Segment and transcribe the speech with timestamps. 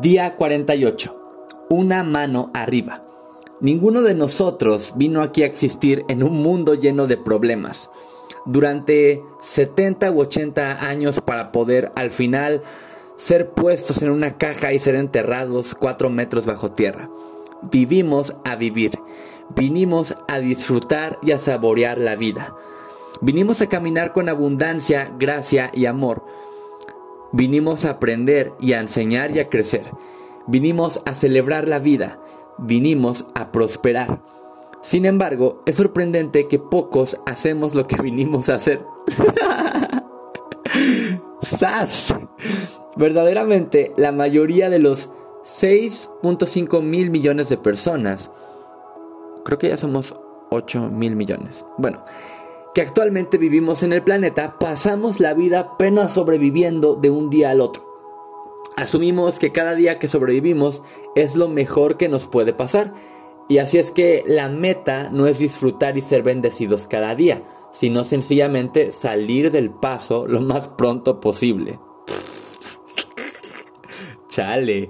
[0.00, 1.66] Día 48.
[1.68, 3.04] Una mano arriba.
[3.60, 7.90] Ninguno de nosotros vino aquí a existir en un mundo lleno de problemas.
[8.46, 12.62] Durante 70 u 80 años para poder al final
[13.16, 17.10] ser puestos en una caja y ser enterrados 4 metros bajo tierra.
[17.70, 18.98] Vivimos a vivir.
[19.54, 22.56] Vinimos a disfrutar y a saborear la vida.
[23.20, 26.24] Vinimos a caminar con abundancia, gracia y amor.
[27.32, 29.90] Vinimos a aprender y a enseñar y a crecer.
[30.46, 32.20] Vinimos a celebrar la vida.
[32.58, 34.22] Vinimos a prosperar.
[34.82, 38.84] Sin embargo, es sorprendente que pocos hacemos lo que vinimos a hacer.
[41.42, 42.14] ¡Sas!
[42.96, 45.10] Verdaderamente, la mayoría de los
[45.44, 48.30] 6.5 mil millones de personas,
[49.44, 50.14] creo que ya somos
[50.50, 51.64] 8 mil millones.
[51.78, 52.04] Bueno,
[52.74, 57.60] que actualmente vivimos en el planeta, pasamos la vida apenas sobreviviendo de un día al
[57.60, 57.92] otro.
[58.76, 60.82] Asumimos que cada día que sobrevivimos
[61.14, 62.94] es lo mejor que nos puede pasar.
[63.48, 67.42] Y así es que la meta no es disfrutar y ser bendecidos cada día,
[67.72, 71.78] sino sencillamente salir del paso lo más pronto posible.
[74.28, 74.88] Chale.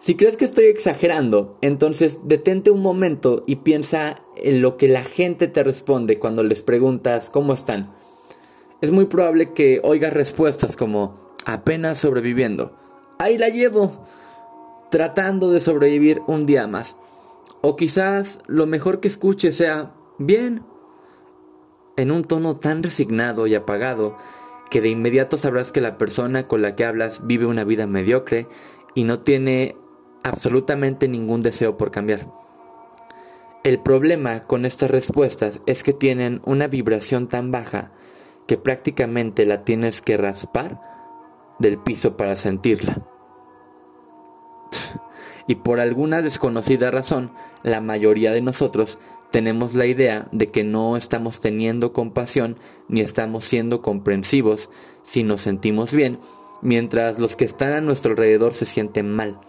[0.00, 5.04] Si crees que estoy exagerando, entonces detente un momento y piensa en lo que la
[5.04, 7.94] gente te responde cuando les preguntas cómo están.
[8.80, 12.76] Es muy probable que oigas respuestas como apenas sobreviviendo.
[13.18, 14.06] Ahí la llevo,
[14.90, 16.96] tratando de sobrevivir un día más.
[17.60, 20.62] O quizás lo mejor que escuche sea bien,
[21.96, 24.16] en un tono tan resignado y apagado
[24.70, 28.46] que de inmediato sabrás que la persona con la que hablas vive una vida mediocre
[28.94, 29.74] y no tiene
[30.22, 32.28] absolutamente ningún deseo por cambiar.
[33.68, 37.92] El problema con estas respuestas es que tienen una vibración tan baja
[38.46, 40.80] que prácticamente la tienes que raspar
[41.58, 43.06] del piso para sentirla.
[45.46, 50.96] Y por alguna desconocida razón, la mayoría de nosotros tenemos la idea de que no
[50.96, 52.56] estamos teniendo compasión
[52.88, 54.70] ni estamos siendo comprensivos
[55.02, 56.20] si nos sentimos bien,
[56.62, 59.42] mientras los que están a nuestro alrededor se sienten mal.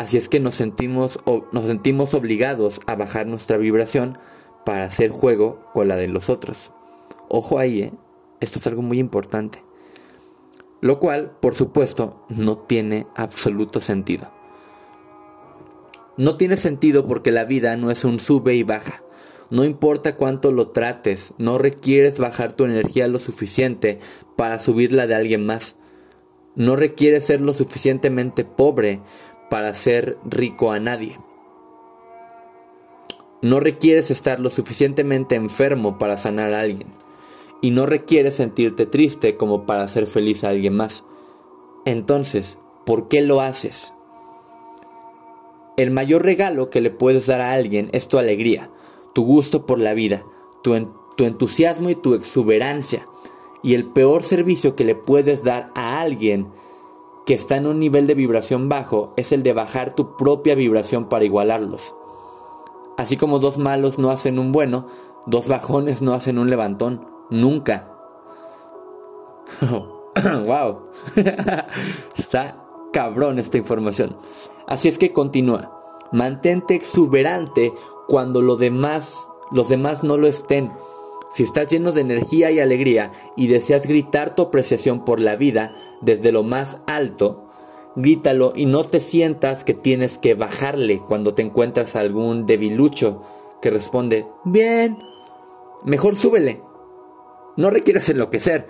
[0.00, 1.20] Así es que nos sentimos,
[1.52, 4.16] nos sentimos obligados a bajar nuestra vibración
[4.64, 6.72] para hacer juego con la de los otros.
[7.28, 7.92] Ojo ahí, ¿eh?
[8.40, 9.62] esto es algo muy importante.
[10.80, 14.30] Lo cual, por supuesto, no tiene absoluto sentido.
[16.16, 19.02] No tiene sentido porque la vida no es un sube y baja.
[19.50, 23.98] No importa cuánto lo trates, no requieres bajar tu energía lo suficiente
[24.34, 25.76] para subirla de alguien más.
[26.56, 29.00] No requieres ser lo suficientemente pobre
[29.50, 31.18] para ser rico a nadie.
[33.42, 36.88] No requieres estar lo suficientemente enfermo para sanar a alguien.
[37.60, 41.04] Y no requieres sentirte triste como para hacer feliz a alguien más.
[41.84, 43.94] Entonces, ¿por qué lo haces?
[45.76, 48.70] El mayor regalo que le puedes dar a alguien es tu alegría,
[49.14, 50.24] tu gusto por la vida,
[50.62, 50.74] tu,
[51.16, 53.06] tu entusiasmo y tu exuberancia.
[53.62, 56.48] Y el peor servicio que le puedes dar a alguien
[57.30, 61.08] que está en un nivel de vibración bajo es el de bajar tu propia vibración
[61.08, 61.94] para igualarlos.
[62.96, 64.88] Así como dos malos no hacen un bueno,
[65.26, 67.88] dos bajones no hacen un levantón, nunca.
[69.60, 70.88] wow.
[72.18, 74.16] está cabrón esta información.
[74.66, 75.70] Así es que continúa.
[76.10, 77.72] Mantente exuberante
[78.08, 80.72] cuando demás, los demás no lo estén
[81.32, 85.74] si estás lleno de energía y alegría y deseas gritar tu apreciación por la vida
[86.00, 87.50] desde lo más alto,
[87.96, 93.22] grítalo y no te sientas que tienes que bajarle cuando te encuentras algún debilucho
[93.62, 94.98] que responde, bien,
[95.84, 96.62] mejor súbele.
[97.56, 98.66] No requieres enloquecer,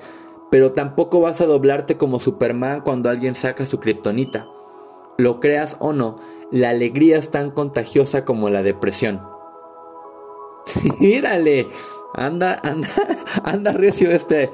[0.50, 4.49] pero tampoco vas a doblarte como Superman cuando alguien saca su kriptonita.
[5.16, 6.19] Lo creas o no,
[6.50, 9.22] la alegría es tan contagiosa como la depresión.
[10.99, 11.69] ¡Mírale!
[12.15, 12.88] Anda, anda,
[13.44, 14.50] anda recio este,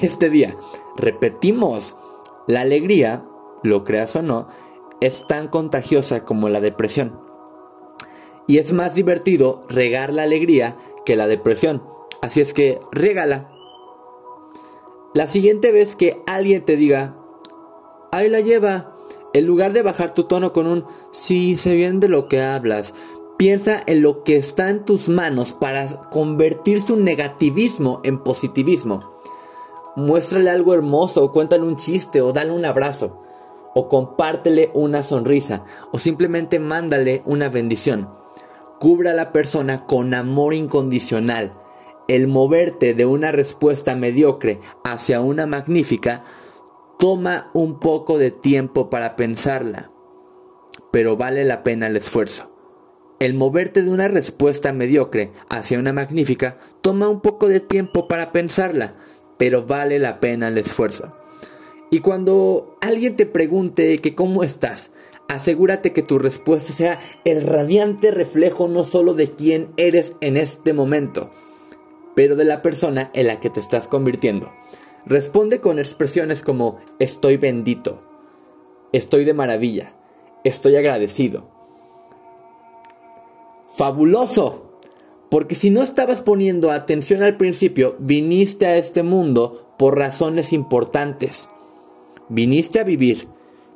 [0.00, 0.56] este día.
[0.96, 1.96] Repetimos,
[2.46, 3.24] la alegría,
[3.62, 4.48] lo creas o no,
[5.00, 7.20] es tan contagiosa como la depresión.
[8.46, 11.82] Y es más divertido regar la alegría que la depresión.
[12.20, 13.50] Así es que regala.
[15.14, 17.16] La siguiente vez que alguien te diga,
[18.12, 18.96] ahí la lleva,
[19.32, 22.94] en lugar de bajar tu tono con un, sí, sé bien de lo que hablas,
[23.42, 29.18] Piensa en lo que está en tus manos para convertir su negativismo en positivismo.
[29.96, 33.20] Muéstrale algo hermoso, cuéntale un chiste o dale un abrazo.
[33.74, 38.10] O compártele una sonrisa o simplemente mándale una bendición.
[38.78, 41.52] Cubre a la persona con amor incondicional.
[42.06, 46.22] El moverte de una respuesta mediocre hacia una magnífica
[46.96, 49.90] Toma un poco de tiempo para pensarla,
[50.92, 52.51] pero vale la pena el esfuerzo.
[53.22, 58.32] El moverte de una respuesta mediocre hacia una magnífica toma un poco de tiempo para
[58.32, 58.96] pensarla,
[59.38, 61.16] pero vale la pena el esfuerzo.
[61.92, 64.90] Y cuando alguien te pregunte que cómo estás,
[65.28, 70.72] asegúrate que tu respuesta sea el radiante reflejo no solo de quién eres en este
[70.72, 71.30] momento,
[72.16, 74.52] pero de la persona en la que te estás convirtiendo.
[75.06, 78.02] Responde con expresiones como estoy bendito,
[78.92, 79.94] estoy de maravilla,
[80.42, 81.61] estoy agradecido,
[83.76, 84.78] fabuloso.
[85.30, 91.48] Porque si no estabas poniendo atención al principio, viniste a este mundo por razones importantes.
[92.28, 93.28] Viniste a vivir,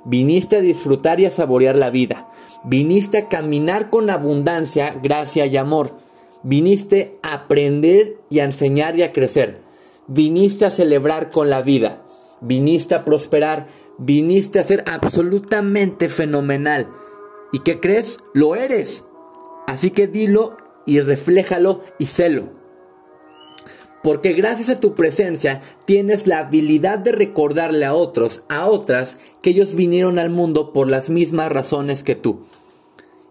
[0.05, 2.31] viniste a disfrutar y a saborear la vida,
[2.65, 5.99] viniste a caminar con abundancia, gracia y amor,
[6.43, 9.63] viniste a aprender y a enseñar y a crecer,
[10.07, 12.03] viniste a celebrar con la vida,
[12.41, 13.67] viniste a prosperar,
[13.99, 16.89] viniste a ser absolutamente fenomenal.
[17.53, 18.19] ¿Y qué crees?
[18.33, 19.05] Lo eres.
[19.67, 22.51] Así que dilo y refléjalo y celo.
[24.03, 29.51] Porque gracias a tu presencia tienes la habilidad de recordarle a otros, a otras, que
[29.51, 32.47] ellos vinieron al mundo por las mismas razones que tú.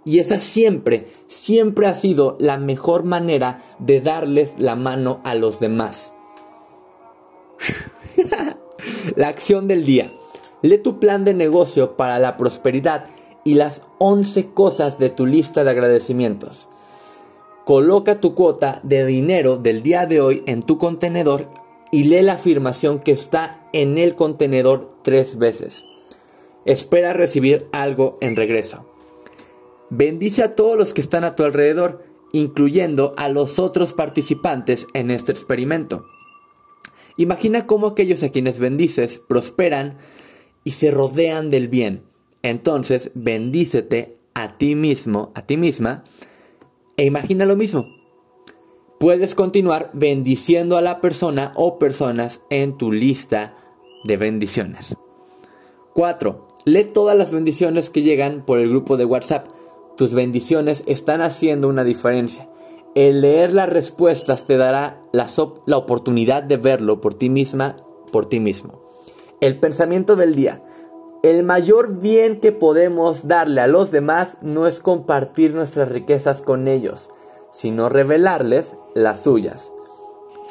[0.04, 5.60] Y esa siempre, siempre ha sido la mejor manera de darles la mano a los
[5.62, 6.14] demás.
[9.16, 10.12] la acción del día.
[10.62, 13.06] Lee tu plan de negocio para la prosperidad
[13.46, 16.68] y las 11 cosas de tu lista de agradecimientos.
[17.64, 21.48] Coloca tu cuota de dinero del día de hoy en tu contenedor
[21.92, 25.86] y lee la afirmación que está en el contenedor tres veces.
[26.66, 28.86] Espera recibir algo en regreso.
[29.92, 35.12] Bendice a todos los que están a tu alrededor, incluyendo a los otros participantes en
[35.12, 36.06] este experimento.
[37.16, 40.00] Imagina cómo aquellos a quienes bendices prosperan
[40.64, 42.15] y se rodean del bien
[42.50, 46.04] entonces bendícete a ti mismo, a ti misma,
[46.98, 47.88] e imagina lo mismo.
[49.00, 53.56] Puedes continuar bendiciendo a la persona o personas en tu lista
[54.04, 54.96] de bendiciones.
[55.94, 56.48] 4.
[56.66, 59.48] Lee todas las bendiciones que llegan por el grupo de WhatsApp.
[59.98, 62.50] Tus bendiciones están haciendo una diferencia.
[62.96, 65.28] El leer las respuestas te dará la,
[65.66, 67.76] la oportunidad de verlo por ti misma,
[68.12, 68.82] por ti mismo.
[69.42, 70.64] El pensamiento del día.
[71.26, 76.68] El mayor bien que podemos darle a los demás no es compartir nuestras riquezas con
[76.68, 77.10] ellos,
[77.50, 79.72] sino revelarles las suyas.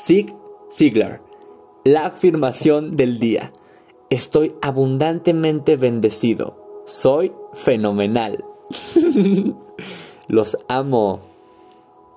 [0.05, 0.35] Zig
[0.73, 1.23] Ziglar.
[1.85, 3.53] La afirmación del día.
[4.11, 6.83] Estoy abundantemente bendecido.
[6.87, 8.45] Soy fenomenal.
[10.27, 11.34] Los amo.